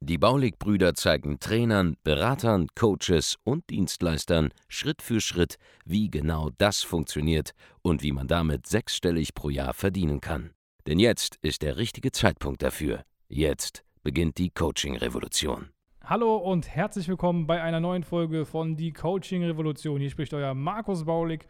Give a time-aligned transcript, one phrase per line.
[0.00, 7.52] Die Baulig-Brüder zeigen Trainern, Beratern, Coaches und Dienstleistern Schritt für Schritt, wie genau das funktioniert
[7.82, 10.50] und wie man damit sechsstellig pro Jahr verdienen kann.
[10.86, 13.02] Denn jetzt ist der richtige Zeitpunkt dafür.
[13.28, 15.68] Jetzt beginnt die Coaching-Revolution.
[16.02, 20.00] Hallo und herzlich willkommen bei einer neuen Folge von Die Coaching Revolution.
[20.00, 21.46] Hier spricht euer Markus Baulig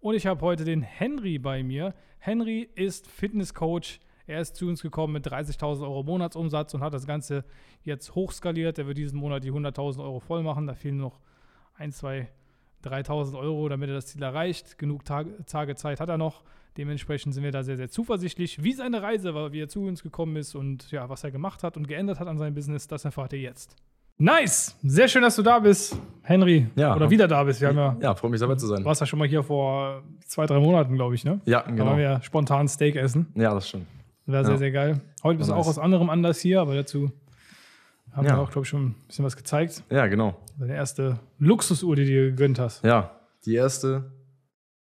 [0.00, 1.94] und ich habe heute den Henry bei mir.
[2.18, 4.00] Henry ist Fitnesscoach.
[4.32, 7.44] Er ist zu uns gekommen mit 30.000 Euro Monatsumsatz und hat das Ganze
[7.84, 8.78] jetzt hochskaliert.
[8.78, 10.66] Er wird diesen Monat die 100.000 Euro voll machen.
[10.66, 11.20] Da fehlen noch
[11.76, 12.28] 1, 2,
[12.82, 14.78] 3.000 Euro, damit er das Ziel erreicht.
[14.78, 16.44] Genug Tage, Tage Zeit hat er noch.
[16.78, 20.02] Dementsprechend sind wir da sehr, sehr zuversichtlich, wie seine Reise war, wie er zu uns
[20.02, 22.88] gekommen ist und ja, was er gemacht hat und geändert hat an seinem Business.
[22.88, 23.76] Das erfahrt ihr jetzt.
[24.16, 24.78] Nice!
[24.82, 26.68] Sehr schön, dass du da bist, Henry.
[26.76, 26.96] Ja.
[26.96, 27.60] Oder wieder da bist.
[27.60, 28.78] Wir haben ja, Ja, freut mich dabei zu sein.
[28.78, 31.40] Du warst ja schon mal hier vor zwei, drei Monaten, glaube ich, ne?
[31.44, 31.86] Ja, Da genau.
[31.86, 33.26] waren wir ja spontan Steak essen.
[33.34, 33.86] Ja, das stimmt.
[34.26, 34.58] War sehr, Ja.
[34.58, 35.00] sehr geil.
[35.22, 37.10] Heute bist du auch aus anderem Anlass hier, aber dazu
[38.12, 38.36] haben Ja.
[38.36, 39.82] wir auch, glaube ich, schon ein bisschen was gezeigt.
[39.90, 40.36] Ja, genau.
[40.58, 42.84] Deine erste Luxusuhr, die du dir gegönnt hast.
[42.84, 44.12] Ja, die erste.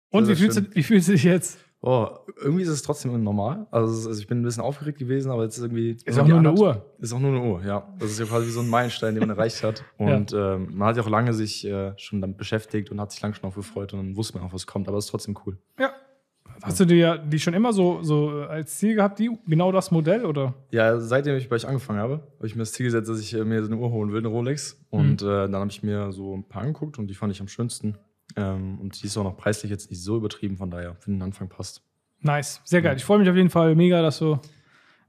[0.09, 1.57] Und Sehr, wie sehr fühlst, du, wie fühlst du dich jetzt?
[1.85, 2.07] Oh,
[2.41, 3.67] irgendwie ist es trotzdem normal.
[3.69, 5.97] Also, also ich bin ein bisschen aufgeregt gewesen, aber jetzt ist irgendwie.
[6.05, 6.85] Ist auch nur eine Uhr.
[6.99, 7.93] Ist auch nur eine Uhr, ja.
[7.99, 9.83] Das ist ja quasi wie so ein Meilenstein, den man erreicht hat.
[9.97, 13.21] Und ähm, man hat ja auch lange sich äh, schon damit beschäftigt und hat sich
[13.21, 14.87] lange schon auf gefreut und dann wusste man auch, was kommt.
[14.87, 15.57] Aber es ist trotzdem cool.
[15.77, 15.91] Ja.
[16.65, 20.25] Hast du dir die schon immer so, so als Ziel gehabt, die, genau das Modell?
[20.25, 20.53] Oder?
[20.71, 23.33] Ja, seitdem ich bei euch angefangen habe, habe ich mir das Ziel gesetzt, dass ich
[23.33, 24.79] äh, mir so eine Uhr holen will, eine Rolex.
[24.89, 25.27] Und Mhm.
[25.27, 27.97] äh, dann habe ich mir so ein paar angeguckt und die fand ich am schönsten.
[28.37, 31.21] Ähm, und die ist auch noch preislich jetzt nicht so übertrieben, von daher für den
[31.21, 31.81] Anfang passt.
[32.21, 32.61] Nice.
[32.63, 32.93] Sehr geil.
[32.93, 32.97] Ja.
[32.97, 34.39] Ich freue mich auf jeden Fall mega, dass du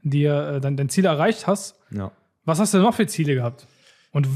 [0.03, 1.79] dir äh, dein, dein Ziel erreicht hast.
[1.93, 2.11] Ja.
[2.45, 3.67] Was hast du noch für Ziele gehabt?
[4.13, 4.29] Und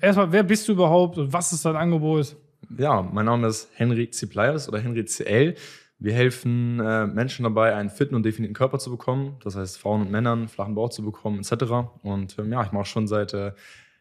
[0.00, 2.36] erstmal, wer bist du überhaupt und was ist dein Angebot?
[2.76, 5.54] Ja, mein Name ist Henry Ziplias oder Henry CL.
[5.98, 9.36] Wir helfen äh, Menschen dabei, einen fitten und definierten Körper zu bekommen.
[9.42, 11.64] Das heißt, Frauen und Männern flachen Bauch zu bekommen, etc.
[12.02, 13.52] Und ähm, ja, ich mache schon seit äh,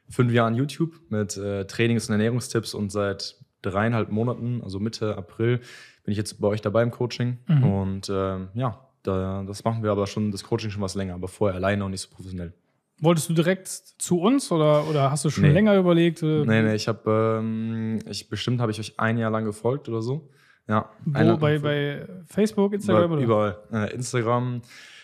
[0.10, 5.60] fünf Jahren YouTube mit äh, Trainings- und Ernährungstipps und seit dreieinhalb Monaten, also Mitte April,
[6.04, 7.38] bin ich jetzt bei euch dabei im Coaching.
[7.48, 7.64] Mhm.
[7.64, 11.28] Und ähm, ja, da, das machen wir aber schon, das Coaching schon was länger, aber
[11.30, 12.54] vorher alleine und nicht so professionell.
[13.00, 15.52] Wolltest du direkt zu uns oder, oder hast du schon Nee.
[15.52, 16.22] länger überlegt?
[16.24, 19.90] äh, Nee, nee, ich habe, ähm, ich, bestimmt habe ich euch ein Jahr lang gefolgt
[19.90, 20.30] oder so.
[20.68, 20.90] Ja.
[21.06, 23.12] Wo, bei, bei Facebook, Instagram?
[23.12, 23.22] Oder?
[23.22, 23.58] überall.
[23.72, 24.62] Äh, Instagram,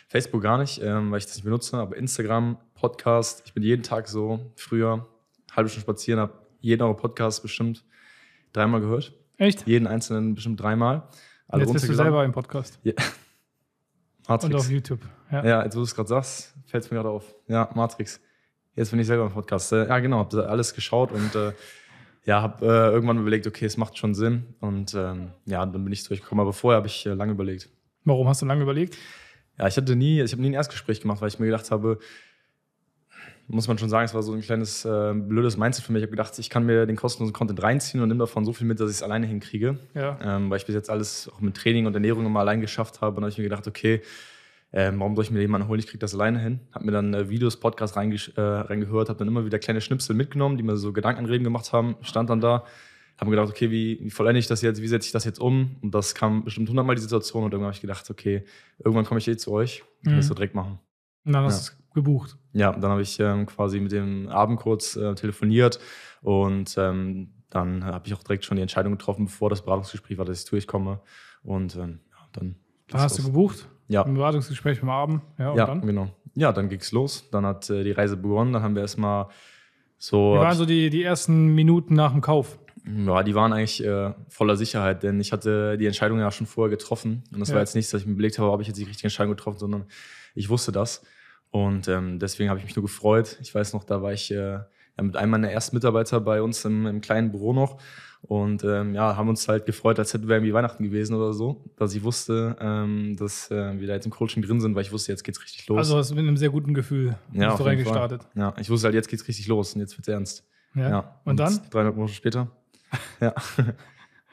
[0.07, 3.43] Facebook gar nicht, ähm, weil ich das nicht benutze, aber Instagram, Podcast.
[3.45, 5.07] Ich bin jeden Tag so früher
[5.55, 7.85] halbe Stunde spazieren, habe jeden eure Podcast bestimmt
[8.53, 9.13] dreimal gehört.
[9.37, 9.67] Echt?
[9.67, 11.07] Jeden einzelnen bestimmt dreimal.
[11.47, 12.79] Alle Jetzt bist du selber im Podcast.
[12.83, 12.93] Ja.
[14.27, 14.55] Und Matrix.
[14.55, 14.99] auf YouTube.
[15.31, 15.45] Ja.
[15.45, 17.35] Ja, jetzt wo du es gerade sagst, fällt es mir gerade auf.
[17.47, 18.21] Ja, Matrix.
[18.75, 19.71] Jetzt bin ich selber im Podcast.
[19.73, 21.51] Äh, ja, genau, habe alles geschaut und äh,
[22.25, 24.55] ja, habe äh, irgendwann überlegt, okay, es macht schon Sinn.
[24.59, 26.41] Und ähm, ja, dann bin ich durchgekommen.
[26.41, 27.69] Aber vorher habe ich äh, lange überlegt.
[28.03, 28.97] Warum hast du lange überlegt?
[29.57, 31.99] Ja, ich hatte nie, ich habe nie ein Erstgespräch gemacht, weil ich mir gedacht habe,
[33.47, 36.01] muss man schon sagen, es war so ein kleines äh, blödes Mindset für mich.
[36.01, 38.67] Ich habe gedacht, ich kann mir den kostenlosen Content reinziehen und nehme davon so viel
[38.67, 39.77] mit, dass ich es alleine hinkriege.
[39.93, 40.17] Ja.
[40.23, 43.09] Ähm, weil ich bis jetzt alles auch mit Training und Ernährung immer allein geschafft habe.
[43.09, 44.01] Und dann habe ich mir gedacht, okay,
[44.73, 45.79] ähm, warum soll ich mir jemanden holen?
[45.79, 46.59] Ich kriege das alleine hin.
[46.71, 50.15] Habe mir dann äh, Videos, Podcasts reingesch- äh, reingehört, habe dann immer wieder kleine Schnipsel
[50.15, 51.95] mitgenommen, die mir so Gedankenreden gemacht haben.
[52.01, 52.63] Stand dann da,
[53.17, 54.81] habe mir gedacht, okay, wie, wie vollende ich das jetzt?
[54.81, 55.75] Wie setze ich das jetzt um?
[55.81, 57.43] Und das kam bestimmt hundertmal die Situation.
[57.43, 58.43] Und irgendwann habe ich gedacht, okay,
[58.79, 59.83] irgendwann komme ich eh zu euch.
[60.03, 60.19] Kann Mhm.
[60.19, 60.79] ich so direkt machen.
[61.25, 62.37] Und dann hast du es gebucht.
[62.53, 65.79] Ja, dann habe ich ähm, quasi mit dem Abend kurz äh, telefoniert
[66.21, 70.23] und ähm, dann habe ich auch direkt schon die Entscheidung getroffen, bevor das Beratungsgespräch war,
[70.25, 71.01] dass ich durchkomme.
[71.43, 72.55] Und ähm, ja, dann.
[72.87, 73.67] Dann hast du gebucht.
[73.91, 74.03] Ja.
[74.03, 75.21] Im Beratungsgespräch beim Abend.
[75.37, 75.81] Ja, Ja, dann?
[75.81, 76.07] genau.
[76.33, 77.29] Ja, dann ging's los.
[77.31, 78.53] Dann hat äh, die Reise begonnen.
[78.53, 79.27] Dann haben wir erstmal
[79.97, 80.33] so.
[80.35, 82.57] Wie waren so die, die ersten Minuten nach dem Kauf?
[83.05, 86.69] Ja, die waren eigentlich äh, voller Sicherheit, denn ich hatte die Entscheidung ja schon vorher
[86.75, 87.23] getroffen.
[87.31, 87.55] Und das Ja.
[87.55, 89.59] war jetzt nichts, dass ich mir überlegt habe, habe ich jetzt die richtige Entscheidung getroffen,
[89.59, 89.85] sondern
[90.35, 91.03] ich wusste das.
[91.51, 93.37] Und ähm, deswegen habe ich mich nur gefreut.
[93.41, 94.65] Ich weiß noch, da war ich äh, ja,
[95.03, 97.77] mit einem meiner ersten Mitarbeiter bei uns im, im kleinen Büro noch.
[98.23, 101.65] Und ähm, ja, haben uns halt gefreut, als hätten wir irgendwie Weihnachten gewesen oder so.
[101.75, 104.91] Dass ich wusste, ähm, dass äh, wir da jetzt im Coaching drin sind, weil ich
[104.91, 105.77] wusste, jetzt geht's richtig los.
[105.79, 107.67] Also hast du mit einem sehr guten Gefühl ja, bist du jeden Fall.
[107.67, 108.21] reingestartet.
[108.35, 110.45] Ja, ich wusste halt, jetzt geht's richtig los und jetzt wird's ernst.
[110.75, 110.89] Ja.
[110.89, 111.21] Ja.
[111.25, 111.59] Und dann?
[111.71, 112.47] 300 Monate später.
[113.19, 113.33] ja.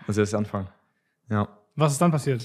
[0.06, 0.68] Also jetzt der Anfang.
[1.30, 1.48] Ja.
[1.76, 2.42] Was ist dann passiert?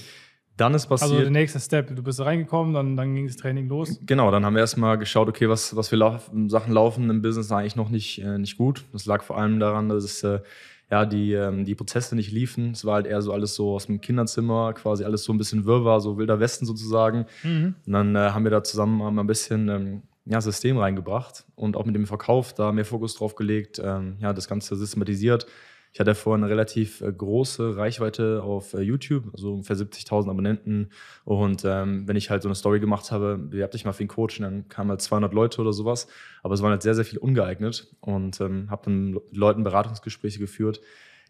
[0.56, 1.22] Dann ist Also passiert.
[1.24, 1.96] der nächste Step.
[1.96, 3.98] Du bist reingekommen, dann, dann ging das Training los.
[4.02, 7.74] genau, dann haben wir erstmal geschaut, okay, was, was für Sachen laufen im Business eigentlich
[7.74, 8.84] noch nicht, äh, nicht gut.
[8.92, 10.40] Das lag vor allem daran, dass es, äh,
[10.90, 12.72] ja, die, ähm, die Prozesse nicht liefen.
[12.72, 15.64] Es war halt eher so alles so aus dem Kinderzimmer, quasi alles so ein bisschen
[15.64, 17.26] Wirrwarr, so wilder Westen sozusagen.
[17.42, 17.74] Mhm.
[17.86, 21.76] Und dann äh, haben wir da zusammen mal ein bisschen ähm, ja, System reingebracht und
[21.76, 25.46] auch mit dem Verkauf da mehr Fokus drauf gelegt, ähm, ja, das Ganze systematisiert.
[25.94, 30.90] Ich hatte vorher eine relativ äh, große Reichweite auf äh, YouTube, also ungefähr 70.000 Abonnenten.
[31.24, 34.08] Und ähm, wenn ich halt so eine Story gemacht habe, bewerb dich mal für den
[34.08, 36.08] Coach, dann kamen halt 200 Leute oder sowas.
[36.42, 40.40] Aber es waren halt sehr, sehr viel ungeeignet und ähm, habe dann mit Leuten Beratungsgespräche
[40.40, 40.80] geführt,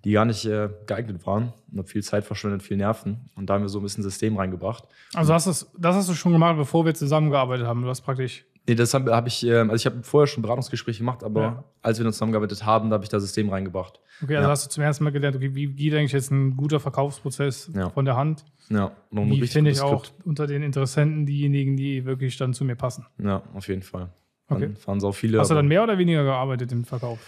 [0.03, 3.29] die gar nicht äh, geeignet waren und habe viel Zeit verschwendet, viel Nerven.
[3.37, 4.85] Und da haben wir so ein bisschen System reingebracht.
[5.13, 7.83] Also hast du's, das hast du schon gemacht, bevor wir zusammengearbeitet haben.
[7.83, 8.47] Du hast praktisch.
[8.67, 11.65] Nee, das habe hab ich, ähm, also ich habe vorher schon Beratungsgespräche gemacht, aber Ja.
[11.83, 14.01] als wir dann zusammengearbeitet haben, da habe ich das System reingebracht.
[14.23, 14.51] Okay, also Ja.
[14.53, 17.91] hast du zum ersten Mal gelernt, okay, wie geht eigentlich jetzt ein guter Verkaufsprozess Ja.
[17.91, 18.45] von der Hand?
[18.71, 20.27] Ja, und ein Wie finde ich auch Skript.
[20.27, 23.05] unter den Interessenten diejenigen, die wirklich dann zu mir passen?
[23.23, 24.09] Ja, auf jeden Fall.
[24.49, 24.67] Okay.
[24.69, 25.39] Dann fahren so viele.
[25.41, 27.19] Hast du dann mehr oder weniger gearbeitet im Verkauf?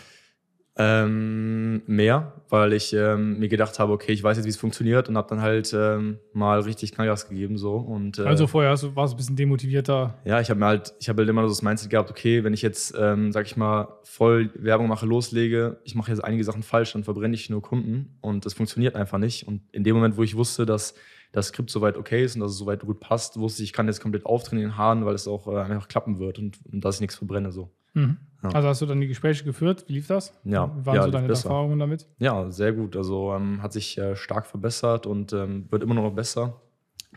[0.79, 5.09] Ähm, mehr, weil ich ähm, mir gedacht habe, okay, ich weiß jetzt, wie es funktioniert
[5.09, 8.83] und habe dann halt ähm, mal richtig Knallgas gegeben so und äh, Also vorher hast
[8.83, 10.19] du, warst du ein bisschen demotivierter.
[10.27, 12.53] ja, ich habe mir halt, ich habe halt immer so das Mindset gehabt, okay, wenn
[12.53, 16.63] ich jetzt, ähm, sag ich mal, voll Werbung mache, loslege, ich mache jetzt einige Sachen
[16.63, 19.49] falsch, dann verbrenne ich nur Kunden und das funktioniert einfach nicht.
[19.49, 20.95] Und in dem Moment, wo ich wusste, dass
[21.33, 23.87] das Skript soweit okay ist und dass es soweit gut passt, wusste ich, ich kann
[23.87, 26.85] jetzt komplett aufdrehen in den Haaren, weil es auch äh, einfach klappen wird und, und
[26.85, 27.71] dass ich nichts verbrenne so.
[27.97, 28.19] Mhm.
[28.43, 28.51] Ja.
[28.51, 29.85] Also hast du dann die Gespräche geführt?
[29.89, 30.39] Wie lief das?
[30.45, 31.29] Ja, Wie waren ja, so deine.
[31.29, 32.07] Erfahrungen damit?
[32.19, 32.97] Ja, sehr gut.
[32.97, 36.61] Also ähm, hat sich äh, stark verbessert und ähm, wird immer noch besser.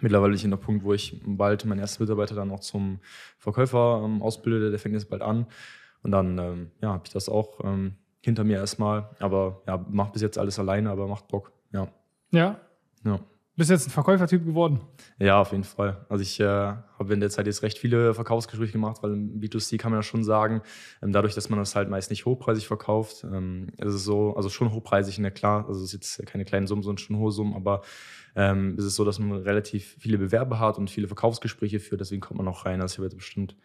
[0.01, 2.99] Mittlerweile bin ich in der Punkt, wo ich bald meinen ersten Mitarbeiter dann auch zum
[3.37, 4.69] Verkäufer ähm, ausbilde.
[4.69, 5.45] Der fängt jetzt bald an.
[6.03, 9.09] Und dann ähm, ja, habe ich das auch ähm, hinter mir erstmal.
[9.19, 11.51] Aber ja, macht bis jetzt alles alleine, aber macht Bock.
[11.73, 11.89] Ja.
[12.31, 12.59] Ja.
[13.03, 13.19] Ja.
[13.59, 14.79] Bist jetzt ein Verkäufertyp geworden?
[15.19, 16.05] Ja, auf jeden Fall.
[16.07, 19.77] Also ich äh, habe in der Zeit jetzt recht viele Verkaufsgespräche gemacht, weil im B2C
[19.77, 20.61] kann man ja schon sagen,
[21.03, 24.47] ähm, dadurch, dass man das halt meist nicht hochpreisig verkauft, ähm, ist es so, also
[24.47, 27.53] schon hochpreisig, na klar, also es ist jetzt keine kleinen Summen, sondern schon hohe Summen,
[27.53, 27.81] aber
[28.33, 32.21] ähm, ist es so, dass man relativ viele Bewerber hat und viele Verkaufsgespräche führt, deswegen
[32.21, 32.79] kommt man auch rein.
[32.79, 33.57] Also ich habe jetzt bestimmt,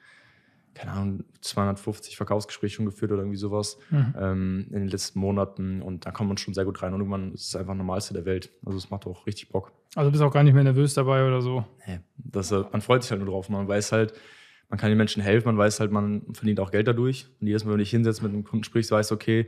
[0.74, 4.14] keine Ahnung, 250 Verkaufsgespräche schon geführt oder irgendwie sowas Mhm.
[4.18, 7.32] ähm, in den letzten Monaten und da kommt man schon sehr gut rein und irgendwann
[7.32, 8.50] ist es einfach das Normalste der Welt.
[8.66, 9.72] Also es macht auch richtig Bock.
[9.94, 11.64] Also bist auch gar nicht mehr nervös dabei oder so.
[11.86, 13.48] Nee, das, äh, man freut sich halt nur drauf.
[13.48, 14.14] Man weiß halt,
[14.68, 17.26] man kann den Menschen helfen, man weiß halt, man verdient auch Geld dadurch.
[17.40, 19.46] Und jedes Mal, wenn du dich hinsetzt mit einem Kunden sprichst, weißt du, okay,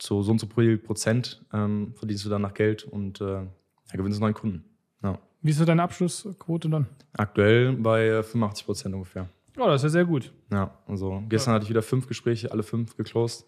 [0.00, 3.48] so, so und so pro Prozent ähm, verdienst du dann nach Geld und äh, ja,
[3.92, 4.64] gewinnst neuen Kunden.
[5.02, 5.18] Ja.
[5.42, 6.86] Wie ist so deine Abschlussquote dann?
[7.14, 9.28] Aktuell bei äh, 85 Prozent ungefähr.
[9.56, 10.32] Ja, das ist ja sehr gut.
[10.52, 13.46] Ja, also gestern hatte ich wieder fünf Gespräche, alle fünf geclosed.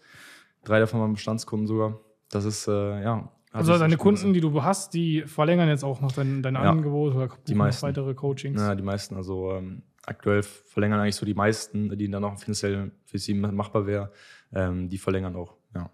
[0.63, 1.99] Drei davon waren Bestandskunden sogar.
[2.29, 3.31] Das ist, äh, ja.
[3.51, 7.15] Also deine Kunden, die du hast, die verlängern jetzt auch noch dein, dein Ja, Angebot
[7.15, 7.87] oder noch meisten.
[7.87, 8.61] weitere Coachings.
[8.61, 9.15] Ja, die meisten.
[9.15, 13.87] Also ähm, aktuell verlängern eigentlich so die meisten, die dann auch finanziell für sie machbar
[13.87, 14.11] wäre,
[14.53, 15.55] ähm, die verlängern auch.
[15.73, 15.89] Ja.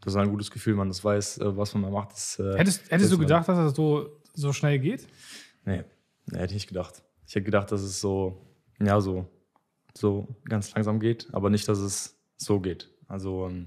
[0.00, 2.12] Das ist ein gutes Gefühl, man das weiß, äh, was man da macht.
[2.12, 5.06] Das, äh, Hättest, hättest du gedacht, dass das so, so schnell geht?
[5.64, 5.84] Nee,
[6.26, 7.02] nee, hätte ich nicht gedacht.
[7.26, 8.40] Ich hätte gedacht, dass es so,
[8.80, 9.26] ja, so,
[9.96, 12.90] so ganz langsam geht, aber nicht, dass es so geht.
[13.08, 13.66] Also ähm,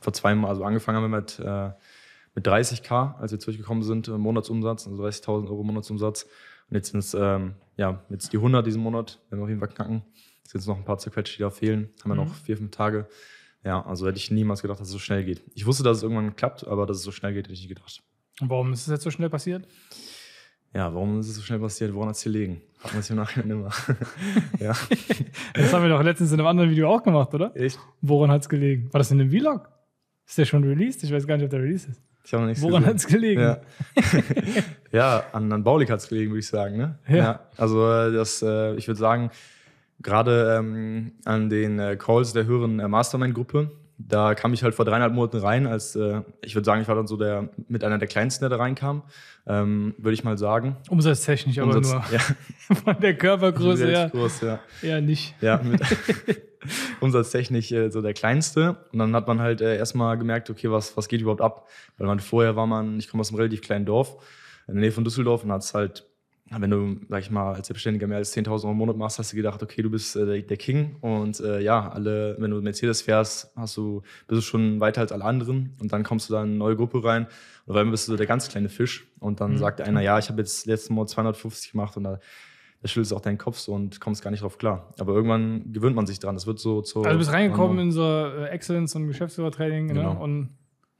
[0.00, 1.70] vor zwei Mal, also angefangen haben wir mit, äh,
[2.34, 6.24] mit 30k, als wir zurückgekommen sind, äh, Monatsumsatz, also 30.000 Euro Monatsumsatz.
[6.68, 9.60] Und jetzt sind es, ähm, ja, jetzt die 100 diesen Monat, werden wir auf jeden
[9.60, 10.02] Fall knacken.
[10.44, 11.90] Es sind jetzt noch ein paar zerquetschte, die da fehlen.
[12.02, 12.28] Haben wir Mhm.
[12.28, 13.08] noch vier, fünf Tage.
[13.64, 15.42] Ja, also hätte ich niemals gedacht, dass es so schnell geht.
[15.54, 17.68] Ich wusste, dass es irgendwann klappt, aber dass es so schnell geht, hätte ich nicht
[17.68, 18.02] gedacht.
[18.40, 19.66] Und warum ist es jetzt so schnell passiert?
[20.74, 21.92] Ja, warum ist es so schnell passiert?
[21.92, 22.62] Woran hat es gelegen?
[22.78, 23.70] Fragt man sich im Nachhinein immer.
[24.60, 24.72] ja.
[25.54, 27.54] Das haben wir doch letztens in einem anderen Video auch gemacht, oder?
[27.56, 27.78] Echt?
[28.00, 28.88] Woran hat es gelegen?
[28.92, 29.68] War das in einem Vlog?
[30.26, 31.02] Ist der schon released?
[31.02, 32.00] Ich weiß gar nicht, ob der released ist.
[32.24, 33.40] Ich habe noch nichts Woran hat es gelegen?
[33.40, 33.60] Ja,
[34.92, 36.76] ja an, an Baulig hat es gelegen, würde ich sagen.
[36.76, 36.98] Ne?
[37.08, 37.40] Ja.
[37.56, 39.30] also äh, das, äh, ich würde sagen,
[40.00, 43.72] gerade ähm, an den äh, Calls der höheren äh, Mastermind-Gruppe,
[44.08, 46.94] da kam ich halt vor dreieinhalb Monaten rein, als äh, ich würde sagen, ich war
[46.94, 49.02] dann so der mit einer der kleinsten, der da reinkam,
[49.46, 50.76] ähm, würde ich mal sagen.
[50.88, 52.04] Umsatztechnisch aber Umsatz- nur.
[52.12, 52.20] ja,
[52.76, 54.60] Von der Körpergröße relativ groß, ja.
[54.82, 55.34] eher nicht.
[55.40, 55.80] Ja, mit
[57.00, 58.76] umsatztechnisch äh, so der kleinste.
[58.92, 61.68] Und dann hat man halt äh, erstmal gemerkt, okay, was, was geht überhaupt ab?
[61.98, 64.16] Weil man vorher war man, ich komme aus einem relativ kleinen Dorf,
[64.66, 66.06] in der Nähe von Düsseldorf und hat es halt,
[66.58, 69.32] wenn du, sag ich mal, als Selbstständiger mehr als 10.000 Euro im Monat machst, hast
[69.32, 72.60] du gedacht, okay, du bist äh, der, der King und äh, ja, alle, wenn du
[72.60, 76.32] Mercedes fährst, hast du, bist du schon weiter als alle anderen und dann kommst du
[76.34, 77.26] da in eine neue Gruppe rein
[77.66, 79.58] und auf einmal bist du so der ganz kleine Fisch und dann Mhm.
[79.58, 82.18] sagt einer, ja, ich habe jetzt letzten Monat 250 gemacht und da
[82.82, 84.94] da schüttelst du auch deinen Kopf so und kommst gar nicht drauf klar.
[84.98, 86.34] Aber irgendwann gewöhnt man sich dran.
[86.34, 87.00] Das wird so zu.
[87.02, 90.14] Also du bist reingekommen in so äh, Excellence und Geschäftsführertraining Genau.
[90.14, 90.18] ne?
[90.18, 90.48] und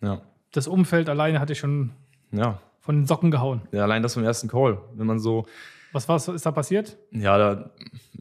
[0.02, 0.20] Ja.
[0.52, 1.92] das Umfeld alleine hat dich schon
[2.32, 2.60] Ja.
[2.80, 3.62] Von den Socken gehauen.
[3.72, 3.82] ja.
[3.84, 4.80] Allein das vom ersten Call.
[4.94, 5.46] Wenn man so,
[5.92, 6.98] Was, was ist da passiert?
[7.12, 7.70] ja, da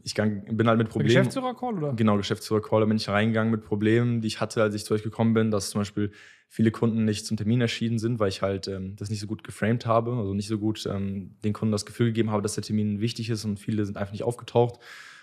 [0.02, 1.08] ich gang, bin halt mit Problemen.
[1.08, 1.92] Geschäftsführer-Call, oder?
[1.92, 2.80] Genau, Geschäftsführer-Call.
[2.80, 5.50] Da bin ich reingegangen mit Problemen, die ich hatte, als ich zu euch gekommen bin,
[5.50, 6.10] dass zum Beispiel
[6.48, 9.44] viele Kunden nicht zum Termin erschienen sind, weil ich halt ähm, das nicht so gut
[9.44, 12.64] geframed habe, also nicht so gut ähm, den Kunden das Gefühl gegeben habe, dass der
[12.64, 14.80] Termin wichtig ist und viele sind einfach nicht aufgetaucht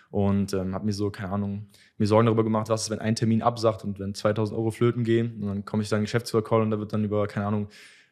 [0.09, 1.65] und ähm, habe mir so, keine Ahnung,
[1.97, 5.03] mir Sorgen darüber gemacht, was ist, wenn ein Termin absagt und wenn 2000 Euro flöten
[5.03, 7.67] gehen und dann komme ich dann Geschäftsführer-Call und da wird dann über, keine Ahnung,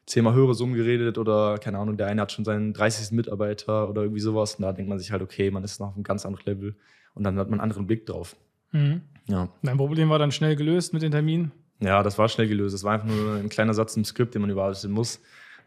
[0.06, 3.12] zehnmal höhere Summen geredet oder, keine Ahnung, der eine hat schon seinen 30.
[3.12, 5.96] Mitarbeiter oder irgendwie sowas und da denkt man sich halt, okay, man ist noch auf
[5.96, 6.76] einem ganz anderen Level
[7.16, 8.36] und dann hat man einen anderen Blick drauf.
[8.72, 9.02] Mhm.
[9.28, 9.50] Ja.
[9.64, 11.52] Dein Problem war dann schnell gelöst mit den Terminen?
[11.80, 12.76] Ja, das war schnell gelöst.
[12.76, 15.20] Es war einfach nur ein kleiner Satz im Skript, den man überarbeiten muss.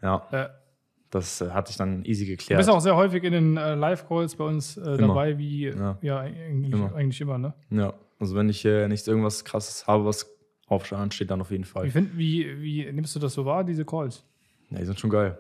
[0.03, 0.27] Ja.
[0.33, 0.51] Ja.
[1.11, 2.59] Das äh, hatte ich dann easy Du geklärt.
[2.59, 6.21] bist auch sehr häufig in den äh, Live-Calls bei uns äh, dabei, wie ja, Ja.
[6.21, 6.95] eigentlich, Immer.
[6.95, 7.55] eigentlich immer, ne?
[7.71, 10.31] Ja, also wenn ich äh, nicht irgendwas krasses habe, was
[10.67, 11.87] aufstehen steht, dann auf jeden Fall.
[11.87, 14.23] Wie, find, wie, wie nimmst du das so wahr, diese Calls?
[14.71, 15.39] Ja, die sind schon geil.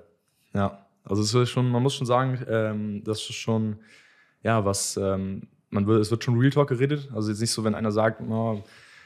[0.54, 3.76] Ja, also es ist schon, man muss schon sagen, ähm, das ist schon,
[4.42, 7.08] ja, was, ähm, man wird, es wird schon Real Talk geredet.
[7.14, 8.62] Also jetzt nicht so, wenn einer sagt, oh,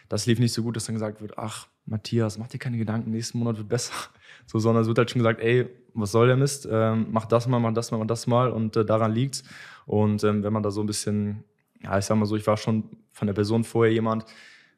[0.08, 3.10] das lief nicht so gut, dass dann gesagt wird, ach, Matthias, mach dir keine Gedanken,
[3.10, 3.94] nächsten Monat wird besser.
[4.44, 6.66] So, sondern es wird halt schon gesagt, ey, was soll der Mist?
[6.68, 9.44] Ähm, mach das mal, mach das mal, mach das mal und äh, daran liegt's.
[9.86, 11.44] Und ähm, wenn man da so ein bisschen,
[11.80, 14.24] ja, ich sag mal so, ich war schon von der Person vorher jemand,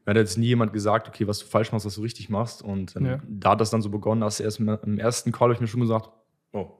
[0.04, 2.62] mir hat jetzt nie jemand gesagt, okay, was du falsch machst, was du richtig machst.
[2.62, 3.20] Und ähm, Ja.
[3.26, 5.80] da hat das dann so begonnen, dass erst im, ersten Call habe ich mir schon
[5.80, 6.10] gesagt,
[6.52, 6.70] oh,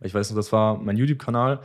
[0.00, 1.60] ich weiß noch, das war mein YouTube-Kanal.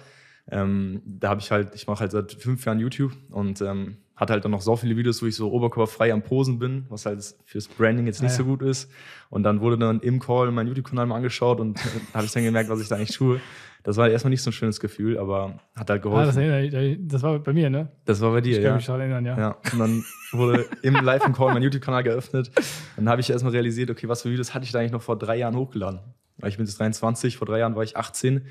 [0.51, 4.31] Ähm, da habe ich halt, ich mache halt seit fünf Jahren YouTube und ähm, hatte
[4.33, 7.35] halt dann noch so viele Videos, wo ich so oberkörperfrei am Posen bin, was halt
[7.45, 8.37] fürs Branding jetzt nicht Ah, ja.
[8.37, 8.89] so gut ist.
[9.29, 11.77] Und dann wurde dann im Call mein YouTube-Kanal mal angeschaut und
[12.13, 13.41] da habe ich dann gemerkt, was ich da eigentlich tue.
[13.83, 16.25] Das war erstmal nicht so ein schönes Gefühl, aber hat halt Ah, geholfen.
[16.27, 17.89] das, erinnere ich, das war bei mir, ne?
[18.05, 18.75] das war bei dir, Ich kann ja.
[18.75, 19.37] mich daran erinnern, ja.
[19.37, 22.51] Ja, und dann wurde im Live-Call mein YouTube-Kanal geöffnet.
[22.95, 25.17] Dann habe ich erstmal realisiert, okay, was für Videos hatte ich da eigentlich noch vor
[25.19, 25.99] drei Jahren hochgeladen?
[26.45, 28.45] Ich bin jetzt 23, vor drei Jahren war ich 18.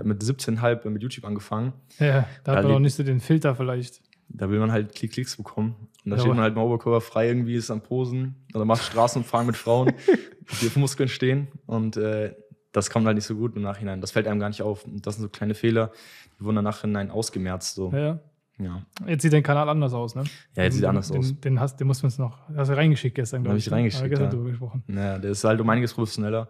[0.00, 1.72] Habe mit 17,5 mit YouTube angefangen.
[1.98, 4.02] Ja, da hat man die- noch nicht so den Filter vielleicht.
[4.28, 5.74] Da will man halt Klick Klicks bekommen.
[6.04, 9.46] Und da Ja, steht man halt mal oberkörperfrei irgendwie, ist am Posen oder macht Straßenumfragen
[9.48, 9.92] mit Frauen,
[10.60, 11.48] die auf Muskeln stehen.
[11.66, 12.34] Und äh,
[12.72, 14.00] das kommt halt nicht so gut im Nachhinein.
[14.00, 14.84] Das fällt einem gar nicht auf.
[14.84, 15.90] Und das sind so kleine Fehler,
[16.38, 17.74] die wurden dann nachhinein ausgemerzt.
[17.74, 17.90] So.
[17.92, 18.20] Ja, ja.
[18.60, 18.82] Ja.
[19.06, 20.24] Jetzt sieht dein Kanal anders aus, ne?
[20.54, 21.40] Ja, jetzt sieht den, anders den, aus.
[21.40, 22.38] Den, hast, den musst du uns noch.
[22.54, 23.64] Hast du reingeschickt gestern, glaube ich.
[23.64, 23.76] ich ne?
[23.78, 24.30] reingeschickt, wir gestern ja.
[24.30, 24.84] drüber gesprochen.
[24.86, 26.48] Ja, der ist halt um einiges professioneller.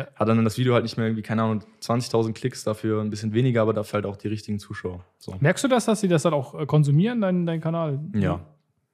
[0.00, 0.08] Ja.
[0.14, 3.32] Hat dann das Video halt nicht mehr irgendwie, keine Ahnung, 20.000 Klicks, dafür ein bisschen
[3.32, 5.04] weniger, aber dafür halt auch die richtigen Zuschauer.
[5.18, 5.34] So.
[5.40, 8.00] Merkst du das, dass sie das dann auch äh, konsumieren, dein, dein Kanal?
[8.14, 8.46] Ja.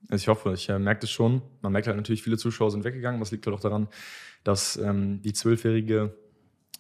[0.09, 1.43] Also ich hoffe, ich äh, merke das schon.
[1.63, 3.19] Man merkt halt natürlich, viele Zuschauer sind weggegangen.
[3.21, 3.89] Das liegt halt auch daran,
[4.45, 6.15] dass ähm, die zwölfjährige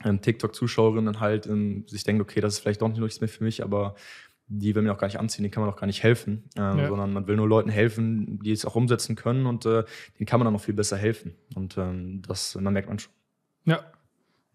[0.04, 3.42] ähm, TikTok-Zuschauerin dann halt ähm, sich denkt, okay, das ist vielleicht doch nichts mehr für
[3.42, 3.94] mich, aber
[4.48, 6.78] die will mir auch gar nicht anziehen, denen kann man auch gar nicht helfen, ähm,
[6.78, 6.88] Ja.
[6.88, 9.82] sondern man will nur Leuten helfen, die es auch umsetzen können und äh,
[10.18, 11.34] denen kann man dann noch viel besser helfen.
[11.56, 13.12] Und ähm, das dann merkt man schon.
[13.64, 13.80] Ja.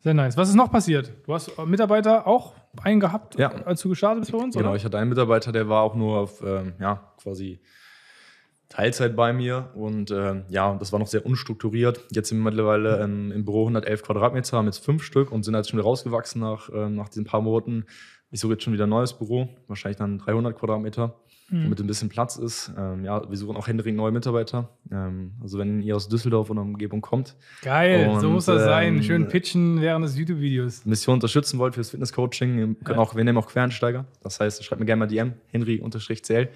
[0.03, 0.35] Sehr nice.
[0.35, 1.11] Was ist noch passiert?
[1.25, 3.49] Du hast äh, Mitarbeiter auch einen gehabt, Ja.
[3.65, 4.75] als du gestartet bist bei uns, Genau, oder?
[4.77, 7.59] ich hatte einen Mitarbeiter, der war auch nur auf, ähm, ja, quasi
[8.69, 11.99] Teilzeit bei mir und ähm, ja, das war noch sehr unstrukturiert.
[12.11, 15.53] Jetzt sind wir mittlerweile ähm, im Büro 111 Quadratmeter, haben jetzt fünf Stück und sind
[15.55, 17.85] jetzt schon wieder rausgewachsen nach, ähm, nach diesen paar Monaten.
[18.31, 21.15] Ich suche jetzt schon wieder ein neues Büro, wahrscheinlich dann 300 Quadratmeter,
[21.51, 21.63] Mhm.
[21.63, 22.71] damit ein bisschen Platz ist.
[22.77, 24.69] Ähm, ja, wir suchen auch händeringend neue Mitarbeiter.
[24.91, 28.95] Ähm, also wenn ihr aus Düsseldorf oder Umgebung kommt, Geil, so Und, muss das sein.
[28.97, 30.85] ähm, Schön pitchen während des YouTube-Videos.
[30.85, 32.97] Mission unterstützen wollt fürs Fitnesscoaching, Ja.
[32.97, 34.05] auch, wir nehmen auch Quereinsteiger.
[34.23, 36.49] Das heißt, schreibt mir gerne mal DM, henry-cl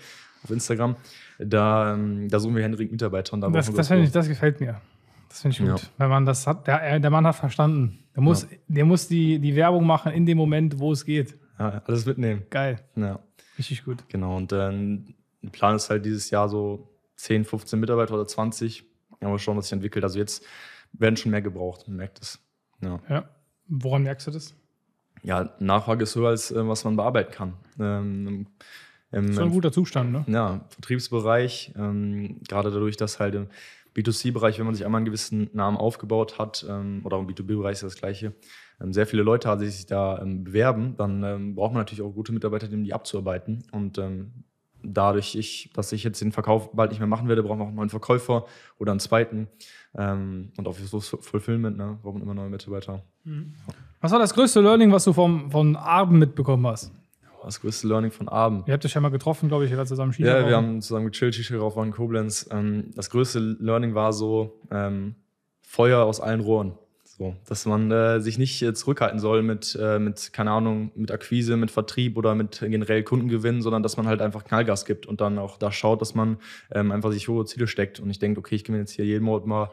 [0.43, 0.95] auf Instagram.
[1.39, 3.33] Da, ähm, da suchen wir händeringend Mitarbeiter.
[3.33, 4.79] Und da Das, das, so- ich, das gefällt mir.
[5.29, 5.81] Das finde ich gut.
[5.81, 5.87] Ja.
[5.97, 7.99] Wenn man das hat, der, der Mann hat verstanden.
[8.15, 11.35] Der muss, der muss die, die Werbung machen in dem Moment, wo es geht.
[11.59, 12.43] ja, alles mitnehmen.
[12.49, 12.79] Geil.
[12.95, 13.19] Ja,
[13.57, 14.03] Richtig gut.
[14.09, 14.35] genau.
[14.37, 18.83] Und ähm, der Plan ist halt dieses Jahr so 10, 15 Mitarbeiter oder 20.
[19.21, 20.03] Ja, mal schauen, was sich entwickelt.
[20.03, 20.43] Also jetzt
[20.93, 22.39] werden schon mehr gebraucht, man merkt es.
[22.81, 22.99] Ja.
[23.09, 23.29] Ja.
[23.67, 24.53] Woran merkst du das?
[25.25, 27.53] ja, Nachfrage ist höher, als äh, was man bearbeiten kann.
[27.79, 28.47] Ähm,
[29.11, 30.23] im, So ein guter Zustand, ne?
[30.27, 33.47] ja, Vertriebsbereich, ähm, gerade dadurch, dass halt im
[33.95, 37.83] B2C-Bereich, wenn man sich einmal einen gewissen Namen aufgebaut hat, ähm, oder im B2B-Bereich ist
[37.83, 38.33] das Gleiche,
[38.79, 42.33] sehr viele Leute die sich da ähm, bewerben, dann ähm, braucht man natürlich auch gute
[42.33, 43.63] Mitarbeiter, um die abzuarbeiten.
[43.71, 44.31] Und ähm,
[44.83, 47.67] dadurch, ich, dass ich jetzt den Verkauf bald nicht mehr machen werde, brauchen wir auch
[47.69, 48.45] einen neuen Verkäufer
[48.77, 49.47] oder einen zweiten.
[49.97, 53.01] Ähm, und auch fürs Fulfillment, ne, brauchen immer neue Mitarbeiter.
[54.01, 56.91] Was war das größte Learning, was du vom, von Abend mitbekommen hast?
[57.43, 58.67] Das größte Learning von Abend.
[58.67, 60.49] Ihr habt euch ja mal getroffen, glaube ich, ihr wart zusammen Shisha Ja, rauchen.
[60.49, 62.49] wir haben zusammen gechillt, Shisha geraucht, waren in Koblenz.
[62.51, 65.13] Ähm, das größte Learning war so ähm,
[65.61, 66.73] Feuer aus allen Rohren.
[67.17, 71.11] So, dass man äh, sich nicht äh, zurückhalten soll mit, äh, mit, keine Ahnung, mit
[71.11, 75.21] Akquise, mit Vertrieb oder mit generell Kundengewinn, sondern dass man halt einfach Knallgas gibt und
[75.21, 76.39] dann auch da schaut, dass man
[76.73, 79.23] ähm, einfach sich hohe Ziele steckt und ich denke, okay, ich gewinne jetzt hier jeden
[79.23, 79.71] Monat mal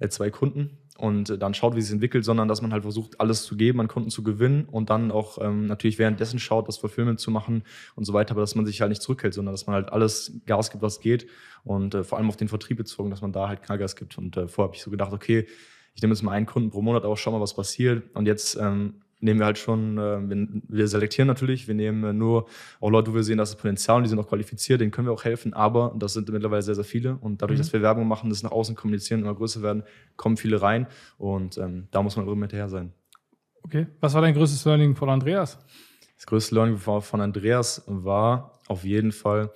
[0.00, 2.82] äh, zwei Kunden und äh, dann schaut, wie es sich entwickelt, sondern dass man halt
[2.82, 6.68] versucht, alles zu geben, an Kunden zu gewinnen und dann auch ähm, natürlich währenddessen schaut,
[6.68, 7.62] das Fulfillment zu machen
[7.96, 10.42] und so weiter, aber dass man sich halt nicht zurückhält, sondern dass man halt alles
[10.44, 11.26] Gas gibt, was geht
[11.64, 14.18] und äh, vor allem auf den Vertrieb bezogen, dass man da halt Knallgas gibt.
[14.18, 15.46] Und vorher habe ich so gedacht, okay,
[15.94, 18.04] ich nehme jetzt mal einen Kunden pro Monat auch, schau mal, was passiert.
[18.14, 22.12] Und jetzt ähm, nehmen wir halt schon, äh, wir, wir, selektieren natürlich, wir nehmen äh,
[22.12, 22.46] nur
[22.80, 25.06] auch Leute, wo wir sehen, dass das Potenzial und die sind auch qualifiziert, denen können
[25.06, 27.62] wir auch helfen, aber das sind mittlerweile sehr, sehr viele und dadurch, mhm.
[27.62, 29.84] dass wir Werbung machen, das nach außen kommunizieren, immer größer werden,
[30.16, 30.86] kommen viele rein
[31.18, 32.92] und ähm, da muss man immer hinterher sein.
[33.62, 35.58] Okay, was war dein größtes Learning von Andreas?
[36.16, 39.50] Das größte Learning von Andreas war auf jeden Fall,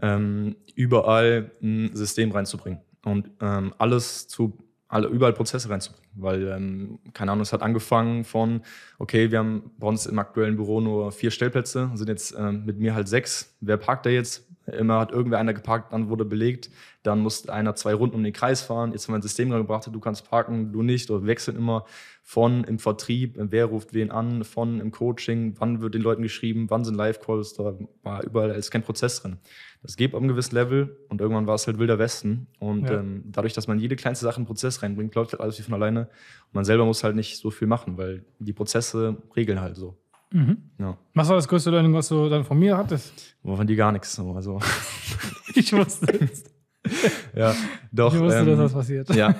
[0.00, 4.58] ähm, überall ein System reinzubringen und ähm, alles zu
[4.92, 6.10] alle, überall Prozesse reinzubringen.
[6.14, 8.60] Weil, ähm, keine Ahnung, es hat angefangen von,
[8.98, 12.78] okay, wir haben bei uns im aktuellen Büro nur vier Stellplätze, sind jetzt ähm, mit
[12.78, 13.56] mir halt sechs.
[13.60, 14.46] Wer parkt da jetzt?
[14.66, 16.70] Immer hat irgendwer einer geparkt, dann wurde belegt.
[17.02, 18.92] Dann musste einer zwei Runden um den Kreis fahren.
[18.92, 21.10] Jetzt haben wir ein System gebracht, du kannst parken, du nicht.
[21.10, 21.84] Oder wechseln immer
[22.22, 26.70] von im Vertrieb, wer ruft wen an, von im Coaching, wann wird den Leuten geschrieben,
[26.70, 27.54] wann sind Live-Calls.
[27.54, 29.38] Da war überall ist kein Prozess drin.
[29.82, 32.46] Das geht auf einem gewissen Level und irgendwann war es halt wilder Westen.
[32.60, 33.00] Und ja.
[33.00, 35.62] ähm, dadurch, dass man jede kleinste Sache in den Prozess reinbringt, läuft halt alles wie
[35.62, 36.02] von alleine.
[36.02, 39.96] Und man selber muss halt nicht so viel machen, weil die Prozesse regeln halt so.
[40.32, 40.56] Mhm.
[40.78, 40.96] Ja.
[41.14, 43.36] Was war das größte Learning, was du dann von mir hattest?
[43.42, 44.18] Wovon die gar nichts.
[44.18, 44.60] Also.
[45.54, 46.44] ich wusste es.
[47.34, 47.54] ja,
[47.92, 48.14] doch.
[48.14, 49.14] Ich wusste, ähm, dass das passiert.
[49.14, 49.34] Ja,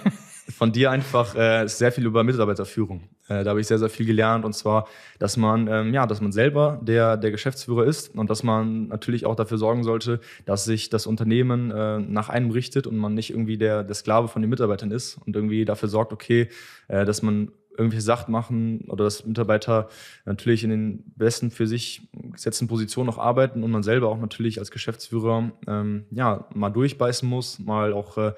[0.51, 3.09] von dir einfach äh, sehr viel über Mitarbeiterführung.
[3.29, 4.87] Äh, da habe ich sehr, sehr viel gelernt und zwar,
[5.19, 9.27] dass man, ähm, ja, dass man selber der, der Geschäftsführer ist und dass man natürlich
[9.27, 13.31] auch dafür sorgen sollte, dass sich das Unternehmen äh, nach einem richtet und man nicht
[13.31, 16.49] irgendwie der, der Sklave von den Mitarbeitern ist und irgendwie dafür sorgt, okay,
[16.89, 19.89] äh, dass man irgendwelche Sachen machen oder dass Mitarbeiter
[20.25, 24.59] natürlich in den besten für sich gesetzten Positionen noch arbeiten und man selber auch natürlich
[24.59, 28.33] als Geschäftsführer ähm, ja mal durchbeißen muss, mal auch äh,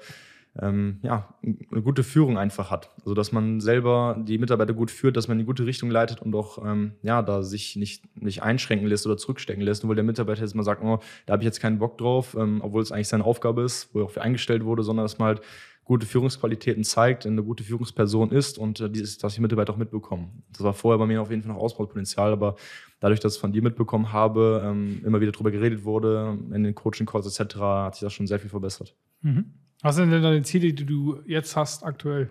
[0.61, 2.89] ähm, ja, eine gute Führung einfach hat.
[2.99, 6.21] Also dass man selber die Mitarbeiter gut führt, dass man in die gute Richtung leitet
[6.21, 10.03] und auch ähm, ja, da sich nicht, nicht einschränken lässt oder zurückstecken lässt, weil der
[10.03, 12.91] Mitarbeiter jetzt mal sagt, oh, da habe ich jetzt keinen Bock drauf, ähm, obwohl es
[12.91, 15.41] eigentlich seine Aufgabe ist, wo er auch für eingestellt wurde, sondern dass man halt
[15.83, 20.43] gute Führungsqualitäten zeigt, eine gute Führungsperson ist und äh, dieses, dass die Mitarbeiter auch mitbekommen.
[20.51, 22.55] Das war vorher bei mir auf jeden Fall noch Ausbaupotenzial, aber
[22.99, 26.73] dadurch, dass ich von dir mitbekommen habe, ähm, immer wieder darüber geredet wurde, in den
[26.73, 28.95] Coaching-Calls etc., hat sich das schon sehr viel verbessert.
[29.21, 29.53] Mhm.
[29.85, 32.27] Was sind denn deine Ziele, die du jetzt hast aktuell?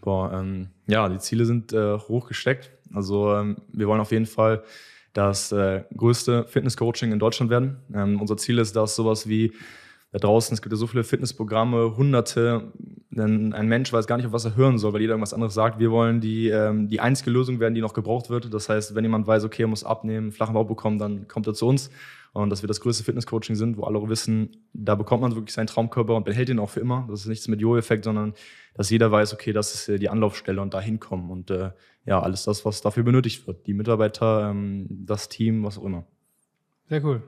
[0.00, 2.72] Boah, ähm, ja, die Ziele sind äh, hoch gesteckt.
[2.92, 4.64] Also ähm, wir wollen auf jeden Fall
[5.12, 7.76] das äh, größte Fitness-Coaching in Deutschland werden.
[7.94, 9.52] Ähm, unser Ziel ist, dass sowas wie
[10.10, 12.72] da draußen, es gibt ja so viele Fitnessprogramme, hunderte,
[13.10, 15.54] denn ein Mensch weiß gar nicht, auf was er hören soll, weil jeder irgendwas anderes
[15.54, 15.78] sagt.
[15.78, 18.52] Wir wollen die, ähm, die einzige Lösung werden, die noch gebraucht wird.
[18.52, 21.54] Das heißt, wenn jemand weiß, okay, er muss abnehmen, flachen Bauch bekommen, dann kommt er
[21.54, 21.88] zu uns.
[22.36, 25.54] Und dass wir das größte Fitnesscoaching sind, wo alle auch wissen, da bekommt man wirklich
[25.54, 27.06] seinen Traumkörper und behält ihn auch für immer.
[27.08, 28.34] Das ist nichts mit Jo-Effekt, sondern
[28.74, 31.30] dass jeder weiß, okay, das ist äh, die Anlaufstelle und da hinkommen.
[31.30, 31.70] Und äh,
[32.04, 33.66] ja, alles das, was dafür benötigt wird.
[33.66, 36.04] Die Mitarbeiter, ähm, das Team, was auch immer.
[36.90, 37.22] Sehr cool.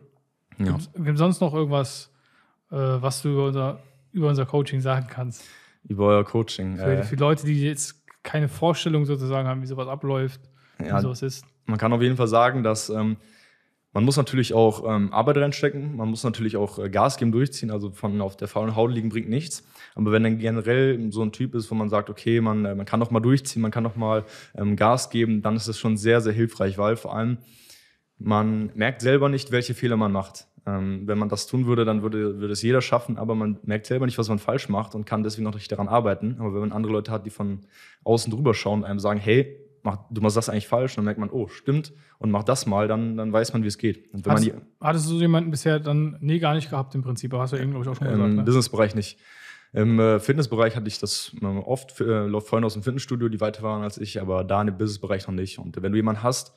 [0.58, 0.76] Ja.
[0.94, 2.12] Gibt es sonst noch irgendwas,
[2.70, 5.42] äh, was du über unser, über unser Coaching sagen kannst?
[5.84, 6.76] Über euer Coaching.
[6.76, 10.42] Für, äh, für Leute, die jetzt keine Vorstellung sozusagen haben, wie sowas abläuft,
[10.78, 11.46] ja, wie sowas ist.
[11.64, 13.16] Man kann auf jeden Fall sagen, dass ähm,
[13.92, 17.70] man muss natürlich auch ähm, Arbeit reinstecken, man muss natürlich auch äh, Gas geben, durchziehen,
[17.70, 19.64] also von auf der faulen Haut liegen bringt nichts.
[19.94, 22.86] Aber wenn dann generell so ein Typ ist, wo man sagt, okay, man, äh, man
[22.86, 24.24] kann doch mal durchziehen, man kann doch mal
[24.56, 27.38] ähm, Gas geben, dann ist das schon sehr, sehr hilfreich, weil vor allem
[28.18, 30.46] man merkt selber nicht, welche Fehler man macht.
[30.66, 33.86] Ähm, wenn man das tun würde, dann würde, würde es jeder schaffen, aber man merkt
[33.86, 36.36] selber nicht, was man falsch macht und kann deswegen noch nicht daran arbeiten.
[36.40, 37.60] Aber wenn man andere Leute hat, die von
[38.04, 41.20] außen drüber schauen und einem sagen, hey, mach, du machst das eigentlich falsch, dann merkt
[41.20, 44.10] man, oh, stimmt, und mach das mal, dann, dann weiß man, wie es geht.
[44.26, 47.32] Hast, die, hattest du jemanden bisher dann nee gar nicht gehabt im Prinzip?
[47.32, 48.28] Hast du eben, glaube ich, auch schon gesagt.
[48.30, 48.42] Im ne?
[48.42, 49.18] Businessbereich nicht.
[49.72, 53.40] Im äh, Fitnessbereich hatte ich das äh, oft, äh, läuft Freunde aus dem Fitnessstudio, die
[53.40, 55.58] weiter waren als ich, aber da im Businessbereich noch nicht.
[55.58, 56.54] Und wenn du jemanden hast,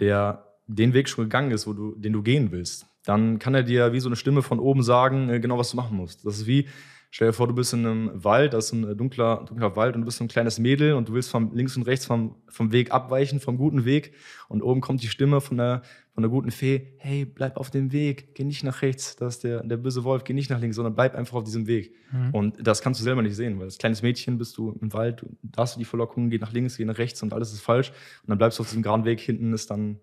[0.00, 3.62] der den Weg schon gegangen ist, wo du, den du gehen willst, dann kann er
[3.62, 6.24] dir wie so eine Stimme von oben sagen, äh, genau was du machen musst.
[6.24, 6.68] Das ist wie,
[7.14, 10.00] Stell dir vor, du bist in einem Wald, das ist ein dunkler, dunkler Wald und
[10.00, 12.90] du bist ein kleines Mädel und du willst vom links und rechts vom, vom Weg
[12.90, 14.14] abweichen, vom guten Weg.
[14.48, 17.92] Und oben kommt die Stimme von der, von der guten Fee, hey, bleib auf dem
[17.92, 20.74] Weg, geh nicht nach rechts, das ist der, der böse Wolf, geh nicht nach links,
[20.74, 21.94] sondern bleib einfach auf diesem Weg.
[22.10, 22.30] Mhm.
[22.34, 25.24] Und das kannst du selber nicht sehen, weil als kleines Mädchen bist du im Wald,
[25.40, 27.90] da hast du die Verlockung, geh nach links, geh nach rechts und alles ist falsch.
[27.90, 30.00] Und dann bleibst du auf diesem geraden Weg, hinten ist dann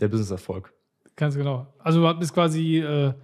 [0.00, 0.72] der Businesserfolg.
[1.16, 1.74] Ganz genau.
[1.80, 2.78] Also du bist quasi...
[2.78, 3.14] Äh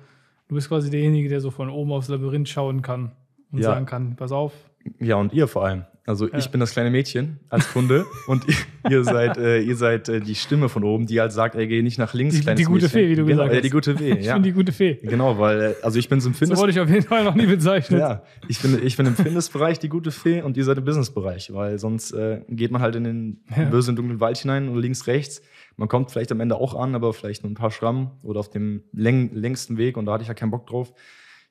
[0.52, 3.12] Du bist quasi derjenige, der so von oben aufs Labyrinth schauen kann
[3.52, 3.70] und ja.
[3.70, 4.52] sagen kann, pass auf.
[4.98, 5.86] Ja, und ihr vor allem.
[6.04, 6.36] Also Ja.
[6.38, 8.44] ich bin das kleine Mädchen als Kunde und
[8.90, 11.80] ihr, seid, äh, ihr seid äh, die Stimme von oben, die halt sagt, ey, geh
[11.80, 12.90] nicht nach links, Die- kleines die gute Mädchen.
[12.90, 13.64] Fee, wie du genau, gesagt Ja, hast.
[13.64, 14.34] die gute Fee, Ich ja.
[14.34, 14.94] bin die gute Fee.
[15.02, 16.58] Genau, weil, äh, also ich bin so im So Fitness...
[16.58, 18.00] wurde ich auf jeden Fall noch nie bezeichnet.
[18.00, 21.52] Ja, ich bin, ich bin im Fitnessbereich die gute Fee und ihr seid im Businessbereich,
[21.52, 23.64] weil sonst äh, geht man halt in den Ja.
[23.66, 25.40] bösen, dunklen Wald hinein und links, rechts.
[25.76, 28.50] Man kommt vielleicht am Ende auch an, aber vielleicht nur ein paar Schrammen oder auf
[28.50, 30.92] dem läng längsten Weg und da hatte ich ja keinen Bock drauf.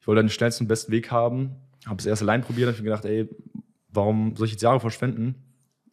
[0.01, 1.51] Ich wollte den schnellsten, besten Weg haben,
[1.85, 3.29] habe das erste allein probiert, habe mir gedacht, ey,
[3.93, 5.35] warum soll ich jetzt Jahre verschwenden?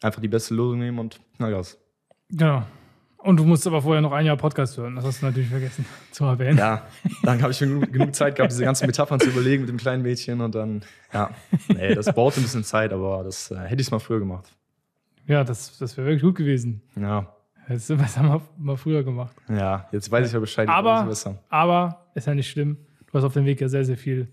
[0.03, 1.79] Einfach die beste Lösung nehmen und Knallgas.
[2.31, 2.63] Genau.
[3.19, 4.95] Und du musst aber vorher noch ein Jahr Podcast hören.
[4.95, 6.57] Das hast du natürlich vergessen zu erwähnen.
[6.57, 6.87] Ja,
[7.25, 10.03] dann habe ich genug, genug Zeit gehabt, diese ganzen Metaphern zu überlegen mit dem kleinen
[10.05, 10.83] Mädchen und dann,
[11.13, 11.31] ja,
[11.69, 14.53] nee, das braucht ein bisschen Zeit, aber das äh, hätte ich mal früher gemacht.
[15.27, 16.81] Ja, das, das wäre wirklich gut gewesen.
[16.97, 17.35] Ja,
[17.67, 19.37] Hättest du besser mal, mal früher gemacht.
[19.47, 20.67] Ja, jetzt weiß ich ja Bescheid.
[20.71, 21.07] Aber-.
[21.51, 22.79] Aber ist ja nicht schlimm.
[23.07, 24.29] Du hast auf dem Weg ja sehr, sehr viel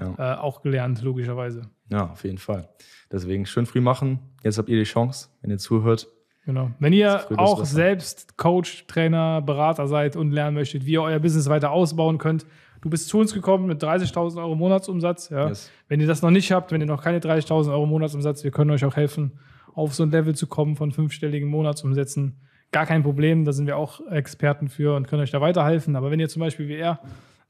[0.00, 0.14] Ja.
[0.34, 1.70] äh, auch gelernt, logischerweise.
[1.90, 2.68] Ja, auf jeden Fall.
[3.12, 4.20] Deswegen schön früh machen.
[4.42, 6.08] Jetzt habt ihr die Chance, wenn ihr zuhört.
[6.46, 6.70] Genau.
[6.78, 11.48] Wenn ihr auch selbst Coach, Trainer, Berater seid und lernen möchtet, wie ihr euer Business
[11.48, 12.46] weiter ausbauen könnt,
[12.80, 15.28] du bist zu uns gekommen mit 30.000 Euro Monatsumsatz.
[15.28, 15.48] Ja.
[15.48, 15.70] Yes.
[15.88, 18.70] Wenn ihr das noch nicht habt, wenn ihr noch keine 30.000 Euro Monatsumsatz, wir können
[18.70, 19.32] euch auch helfen,
[19.74, 22.40] auf so ein Level zu kommen von fünfstelligen Monatsumsätzen.
[22.72, 25.96] Gar kein Problem, da sind wir auch Experten für und können euch da weiterhelfen.
[25.96, 27.00] Aber wenn ihr zum Beispiel wie er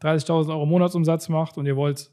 [0.02, 2.10] 30.000 Euro Monatsumsatz macht und ihr wollt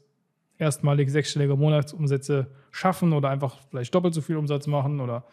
[0.58, 5.24] erstmalig sechsstellige Monatsumsätze schaffen oder einfach vielleicht doppelt so viel Umsatz machen oder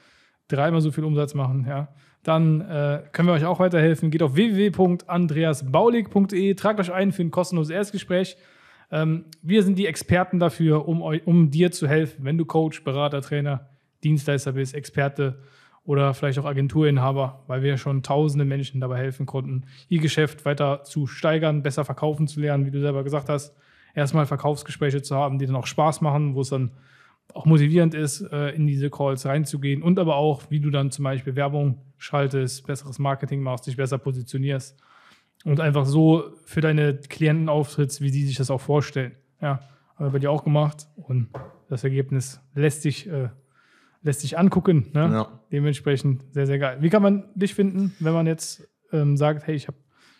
[0.47, 1.87] dreimal so viel Umsatz machen, ja,
[2.23, 4.11] dann äh, können wir euch auch weiterhelfen.
[4.11, 8.37] Geht auf www.andreasbaulig.de, tragt euch ein für ein kostenloses Erstgespräch.
[8.91, 12.83] Ähm, wir sind die Experten dafür, um, eu- um dir zu helfen, wenn du Coach,
[12.83, 13.69] Berater, Trainer,
[14.03, 15.39] Dienstleister bist, Experte
[15.83, 20.83] oder vielleicht auch Agenturinhaber, weil wir schon tausende Menschen dabei helfen konnten, ihr Geschäft weiter
[20.83, 23.55] zu steigern, besser verkaufen zu lernen, wie du selber gesagt hast.
[23.95, 26.71] Erstmal Verkaufsgespräche zu haben, die dann auch Spaß machen, wo es dann
[27.33, 31.03] auch motivierend ist, äh, in diese Calls reinzugehen und aber auch, wie du dann zum
[31.03, 34.77] Beispiel Werbung schaltest, besseres Marketing machst, dich besser positionierst
[35.43, 39.13] und einfach so für deine Klienten auftrittst, wie sie sich das auch vorstellen.
[39.41, 39.61] Ja,
[39.95, 41.29] haben wir bei dir auch gemacht und
[41.69, 43.29] das Ergebnis lässt sich, äh,
[44.01, 44.87] lässt sich angucken.
[44.93, 45.09] Ne?
[45.11, 45.39] Ja.
[45.51, 46.77] Dementsprechend sehr, sehr geil.
[46.81, 49.75] Wie kann man dich finden, wenn man jetzt ähm, sagt, hey, ich, hab,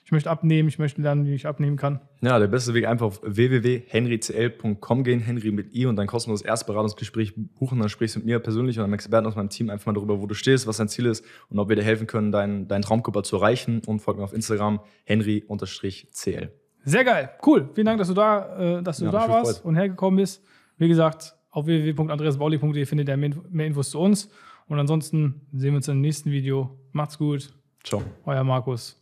[0.06, 2.00] ich möchte abnehmen, ich möchte lernen, wie ich abnehmen kann?
[2.22, 7.34] ja, der beste Weg einfach auf www.henrycl.com gehen, Henry mit I und dein kostenloses Erstberatungsgespräch
[7.36, 7.80] buchen.
[7.80, 10.22] Dann sprichst du mit mir persönlich und einem Experten aus meinem Team einfach mal darüber,
[10.22, 12.84] wo du stehst, was dein Ziel ist und ob wir dir helfen können, deinen, deinen
[12.84, 13.82] Traumkörper zu erreichen.
[13.88, 16.52] Und folg mir auf Instagram, henry-cl.
[16.84, 17.70] Sehr geil, cool.
[17.74, 19.65] Vielen Dank, dass du da, äh, dass du Ja, da warst gefreut.
[19.65, 20.44] und hergekommen bist.
[20.78, 24.30] Wie gesagt, auf www.andreasbauli.de findet ihr mehr, mehr Infos zu uns.
[24.68, 26.78] Und ansonsten sehen wir uns im nächsten Video.
[26.91, 27.54] Macht's gut.
[27.84, 28.04] Ciao.
[28.26, 29.02] Euer Markus